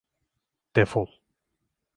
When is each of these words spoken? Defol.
Defol. 0.75 1.09